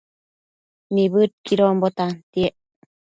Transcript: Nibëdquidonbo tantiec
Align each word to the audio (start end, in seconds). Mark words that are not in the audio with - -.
Nibëdquidonbo 0.93 1.87
tantiec 1.97 2.55